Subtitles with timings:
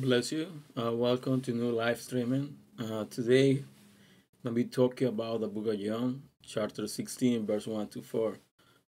[0.00, 0.62] Bless you.
[0.74, 2.56] Uh, welcome to new live streaming.
[2.78, 7.66] Uh, today, I'm going to be talking about the book of John, chapter 16, verse
[7.66, 8.34] 1 to 4.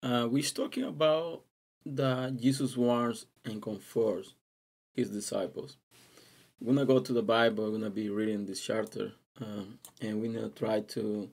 [0.02, 1.42] Uh, we're talking about
[1.84, 4.32] that Jesus warns and comforts
[4.94, 5.76] his disciples.
[6.58, 7.64] We're going to go to the Bible.
[7.64, 11.28] We're going to be reading this chapter, um, and we're going to try to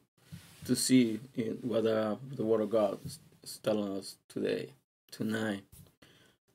[0.65, 1.21] to see
[1.61, 3.19] what uh, the Word of God is,
[3.63, 4.73] telling us today,
[5.11, 5.63] tonight.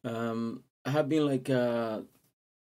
[0.04, 2.00] Um, I have been like uh,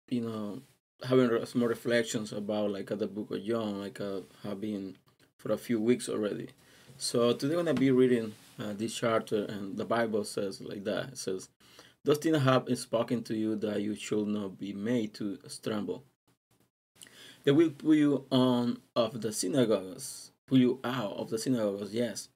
[0.08, 0.60] you know,
[1.06, 4.96] having some reflections about like uh, the book of John, like uh, have been
[5.38, 6.48] for a few weeks already.
[6.96, 11.10] So today I'm gonna be reading uh, this chapter, and the Bible says like that.
[11.10, 11.48] It says,
[12.04, 16.04] "Those things have spoken to you that you should not be made to stumble.
[17.44, 21.92] They will pull you on of the synagogues, pull you out of the synagogues.
[21.92, 22.28] Yes,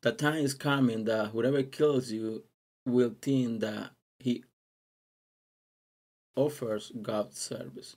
[0.00, 2.44] the time is coming that whoever kills you
[2.86, 3.90] will think that
[4.20, 4.44] he
[6.36, 7.96] offers God service.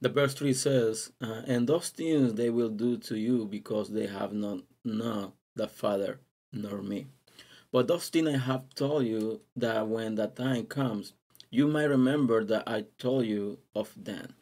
[0.00, 4.06] The verse 3 says, uh, And those things they will do to you because they
[4.06, 6.20] have not known the Father
[6.52, 7.06] nor me.
[7.72, 11.14] But those things I have told you that when the time comes,
[11.50, 14.34] you might remember that I told you of them.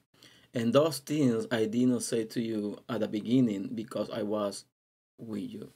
[0.53, 4.65] And those things I did not say to you at the beginning because I was
[5.19, 5.71] with you.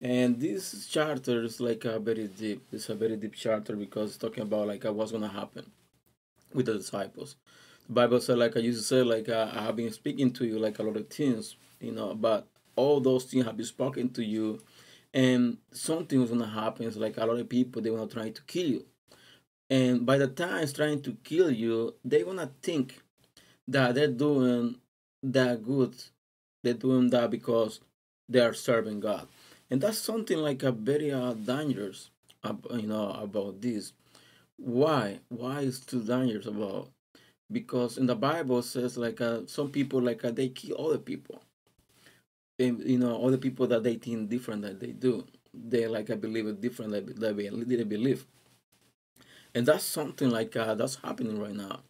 [0.00, 2.66] And this charter is like a very deep.
[2.72, 5.70] It's a very deep charter because it's talking about like what's gonna happen
[6.54, 7.36] with the disciples.
[7.86, 10.46] The Bible said, like I used to say, like uh, I have been speaking to
[10.46, 14.10] you like a lot of things, you know, but all those things have been spoken
[14.10, 14.60] to you,
[15.12, 16.86] and something was gonna happen.
[16.86, 18.86] It's like a lot of people they wanna try to kill you,
[19.68, 23.00] and by the time it's trying to kill you, they wanna think
[23.68, 24.76] that they're doing
[25.22, 25.94] that good,
[26.62, 27.80] they're doing that because
[28.28, 29.26] they are serving God,
[29.70, 32.10] and that's something like a very uh, dangerous,
[32.44, 33.92] uh, you know, about this
[34.56, 35.20] why?
[35.28, 36.90] Why is too dangerous about?
[37.52, 41.42] Because in the Bible says like uh, some people like uh, they kill other people,
[42.58, 45.24] and you know other people that they think different that they do.
[45.52, 48.26] They like I believe it different that they, they believe,
[49.54, 51.80] and that's something like uh, that's happening right now.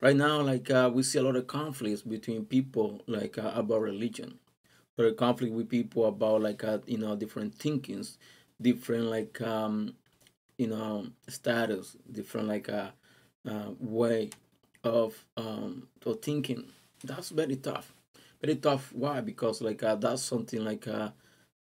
[0.00, 3.82] Right now, like uh, we see a lot of conflicts between people like uh, about
[3.82, 4.38] religion,
[4.98, 8.18] or a conflict with people about like uh, you know different thinkings,
[8.60, 9.94] different like um,
[10.58, 12.92] you know status different like a,
[13.46, 14.30] a way
[14.84, 15.88] of um
[16.22, 16.64] thinking.
[17.04, 17.92] That's very tough.
[18.42, 18.92] Very tough.
[18.92, 19.20] Why?
[19.20, 21.10] Because like uh, that's something like uh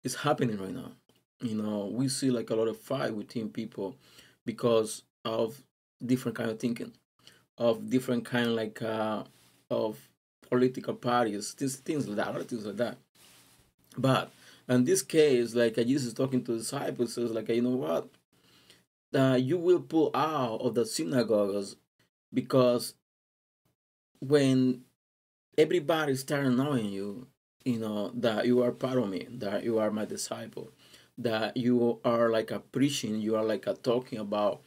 [0.04, 0.92] is happening right now.
[1.42, 3.96] You know we see like a lot of fight within people
[4.46, 5.62] because of
[6.06, 6.94] different kind of thinking
[7.58, 9.24] of different kind like uh
[9.70, 9.98] of
[10.50, 12.98] political parties these things like that other things like that.
[13.98, 14.32] But
[14.70, 18.08] in this case like uh, jesus talking to disciples says like you know what
[19.16, 21.76] uh, you will pull out of the synagogues
[22.34, 22.96] because
[24.20, 24.82] when
[25.58, 27.28] everybody starts knowing you,
[27.66, 30.72] you know, that you are part of me, that you are my disciple,
[31.18, 34.62] that you are like a preaching, you are like a talking about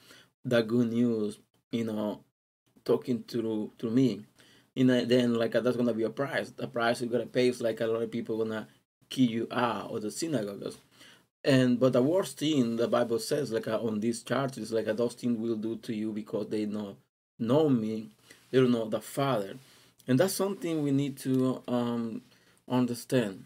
[0.44, 1.38] the good news,
[1.72, 2.22] you know,
[2.84, 4.22] talking to to me.
[4.74, 6.50] You know, then like that's gonna be a price.
[6.50, 8.68] The price you're gonna pay is like a lot of people gonna
[9.10, 10.78] kill you out of the synagogues.
[11.46, 14.92] And but the worst thing the Bible says, like uh, on these charts, like uh,
[14.92, 16.96] those things will do to you because they know
[17.38, 18.10] know me,
[18.50, 19.54] they don't know the Father,
[20.08, 22.22] and that's something we need to um,
[22.68, 23.44] understand.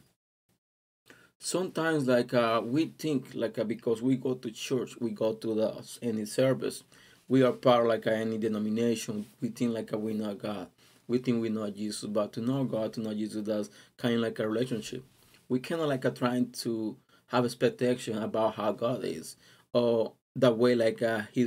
[1.39, 5.55] Sometimes, like uh, we think, like uh, because we go to church, we go to
[5.55, 6.85] the any service,
[7.29, 9.27] we are part like uh, any denomination.
[9.43, 10.69] We think like uh, we know God,
[11.07, 13.69] we think we know Jesus, but to know God, to know Jesus, that's
[13.99, 15.05] kind of like a relationship.
[15.51, 16.97] We kind of like uh, trying to
[17.31, 19.37] have expectation about how God is,
[19.73, 21.47] or the way like uh, he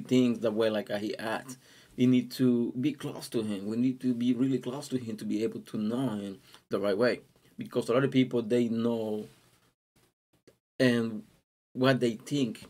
[0.00, 1.58] thinks, the way like uh, he acts.
[1.96, 3.66] We need to be close to him.
[3.66, 6.38] We need to be really close to him to be able to know him
[6.68, 7.20] the right way.
[7.56, 9.26] Because a lot of people they know
[10.80, 11.22] and
[11.72, 12.64] what they think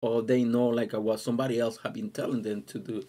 [0.00, 3.04] or they know like uh, what somebody else have been telling them to do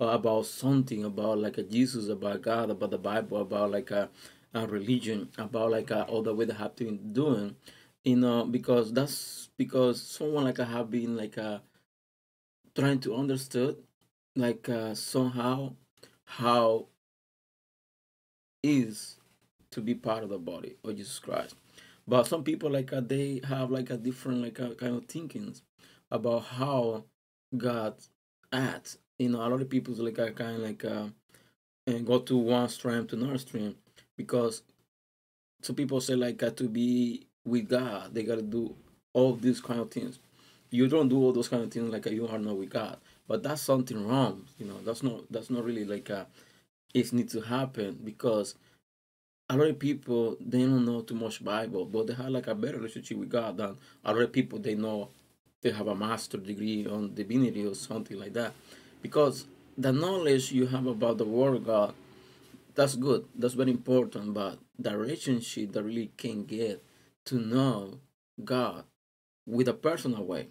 [0.00, 4.08] uh, about something about like a Jesus, about God, about the Bible, about like a,
[4.54, 7.56] religion, about like all the way they have been doing
[8.04, 11.58] you know because that's because someone like I have been like uh
[12.74, 13.76] trying to understood
[14.36, 15.74] like uh somehow
[16.24, 16.86] how
[18.62, 19.16] is
[19.70, 21.54] to be part of the body of Jesus Christ.
[22.08, 25.62] But some people like uh, they have like a different like uh, kind of thinkings
[26.10, 27.04] about how
[27.56, 27.94] God
[28.52, 28.98] acts.
[29.18, 31.06] You know, a lot of people like are kind of like uh,
[31.86, 33.76] and go to one stream to another stream
[34.16, 34.62] because
[35.62, 38.74] some people say like uh, to be with God, they gotta do
[39.12, 40.18] all these kind of things.
[40.70, 42.98] You don't do all those kind of things like you are not with God.
[43.26, 44.44] but that's something wrong.
[44.58, 46.26] You know, that's not that's not really like a
[46.92, 48.54] it needs to happen because
[49.48, 52.54] a lot of people they don't know too much Bible, but they have like a
[52.54, 55.08] better relationship with God than a lot of people they know
[55.62, 58.52] they have a master degree on divinity or something like that.
[59.02, 59.46] Because
[59.76, 61.94] the knowledge you have about the word of God,
[62.74, 63.26] that's good.
[63.34, 64.34] That's very important.
[64.34, 66.82] But the relationship that really can get
[67.26, 68.00] to know
[68.44, 68.84] God
[69.46, 70.48] with a personal way.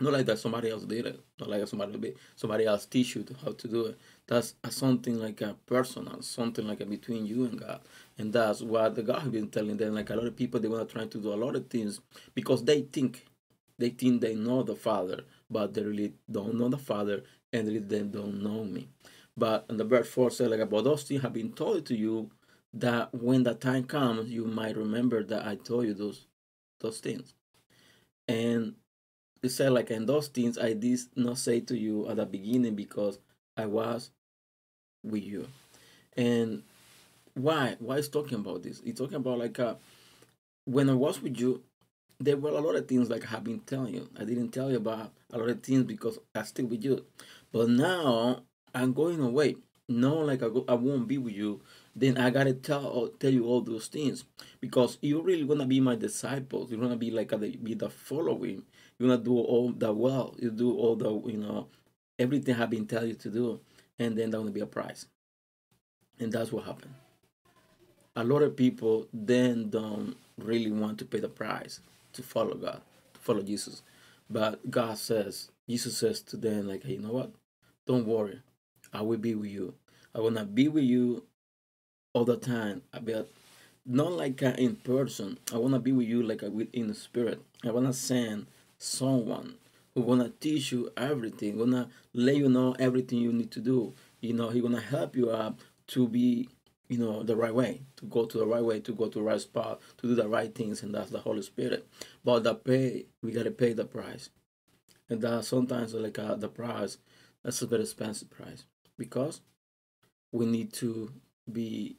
[0.00, 1.20] Not like that somebody else did it.
[1.40, 3.98] Not like somebody somebody else teach you how to do it.
[4.28, 7.80] That's a, something like a personal, something like a between you and God.
[8.16, 9.94] And that's what the God has been telling them.
[9.94, 12.00] Like a lot of people, they want to try to do a lot of things
[12.34, 13.26] because they think,
[13.78, 17.80] they think they know the Father, but they really don't know the Father, and really
[17.80, 18.88] they don't know me.
[19.36, 22.30] But and the verse four said like about those things have been told to you
[22.80, 26.26] that when the time comes, you might remember that I told you those
[26.80, 27.34] those things.
[28.26, 28.74] And
[29.42, 32.74] it said like and those things I did not say to you at the beginning
[32.74, 33.18] because
[33.56, 34.10] I was
[35.04, 35.48] with you.
[36.16, 36.62] And
[37.34, 37.76] why?
[37.78, 38.80] Why is talking about this?
[38.84, 39.74] He's talking about like uh,
[40.64, 41.62] when I was with you,
[42.20, 44.08] there were a lot of things like I have been telling you.
[44.18, 47.04] I didn't tell you about a lot of things because I still with you.
[47.52, 48.42] But now
[48.74, 49.56] I'm going away.
[49.88, 51.62] No, like I, go, I won't be with you.
[51.98, 54.24] Then I gotta tell tell you all those things
[54.60, 56.70] because you're really gonna be my disciples.
[56.70, 58.62] You're gonna be like uh, a, be the following.
[58.98, 60.36] You're gonna do all the well.
[60.38, 61.66] You do all the you know
[62.16, 63.60] everything I've been telling you to do,
[63.98, 65.06] and then there's gonna be a price.
[66.20, 66.94] And that's what happened.
[68.14, 71.80] A lot of people then don't really want to pay the price
[72.12, 72.80] to follow God,
[73.14, 73.82] to follow Jesus.
[74.30, 77.32] But God says, Jesus says to them, like, hey, you know what?
[77.86, 78.40] Don't worry.
[78.92, 79.74] I will be with you.
[80.14, 81.22] I not be with you
[82.12, 82.82] all the time.
[83.02, 83.30] But
[83.88, 85.38] not like uh, in person.
[85.52, 87.42] I want to be with you like a, in the spirit.
[87.64, 88.46] I want to send
[88.76, 89.54] someone
[89.94, 93.94] who gonna teach you everything, gonna let you know everything you need to do.
[94.20, 96.48] You know, he gonna help you up to be,
[96.88, 99.24] you know, the right way, to go to the right way, to go to the
[99.24, 101.88] right spot, to do the right things, and that's the Holy Spirit.
[102.24, 104.30] But the pay, we gotta pay the price,
[105.08, 106.98] and that sometimes like uh, the price,
[107.42, 108.64] that's a very expensive price
[108.98, 109.40] because
[110.30, 111.10] we need to
[111.52, 111.96] be,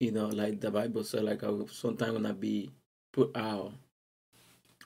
[0.00, 2.70] you know, like the Bible said, like uh, sometimes gonna be
[3.12, 3.72] put out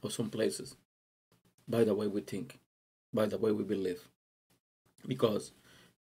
[0.02, 0.76] or some places
[1.68, 2.58] by the way we think,
[3.12, 4.00] by the way we believe.
[5.06, 5.52] Because,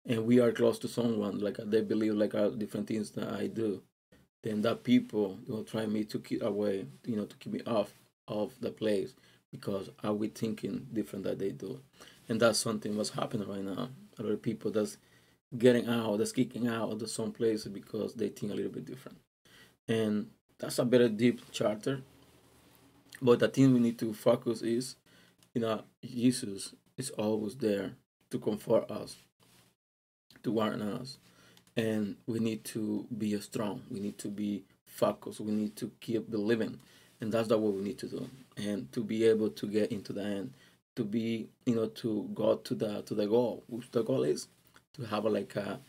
[0.07, 3.47] and we are close to someone, like they believe like uh, different things that I
[3.47, 3.83] do,
[4.43, 7.93] then that people will try me to keep away, you know, to keep me off
[8.29, 9.15] of the place
[9.51, 11.81] because are we thinking different that they do.
[12.29, 13.89] And that's something what's happening right now.
[14.19, 14.99] A lot of people that's
[15.57, 19.19] getting out, that's kicking out of some places because they think a little bit different.
[19.89, 22.03] And that's a very deep charter.
[23.23, 24.97] But the thing we need to focus is
[25.55, 27.93] you know, Jesus is always there
[28.31, 29.17] to comfort us,
[30.43, 31.19] to warn us.
[31.77, 33.83] And we need to be strong.
[33.91, 35.41] We need to be focused.
[35.41, 36.79] We need to keep believing.
[37.21, 38.31] And that's what we need to do.
[38.57, 40.55] And to be able to get into the end,
[40.97, 43.65] to be, you know, to go to the to the goal.
[43.69, 44.49] Which the goal is
[44.95, 45.81] to have a, like a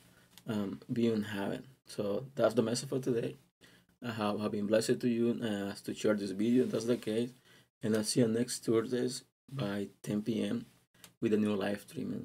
[0.48, 1.64] um, be in heaven.
[1.86, 3.36] So that's the message for today.
[4.04, 6.66] I have, have been blessed to you uh, to share this video.
[6.66, 7.32] That's the case.
[7.84, 10.66] And I'll see you next Thursdays by 10 p.m.
[11.20, 12.20] with a new live streaming.